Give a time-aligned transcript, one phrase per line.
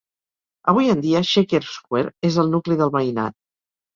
[0.71, 3.37] Avui en dia, Shaker Square és el nucli del veïnat.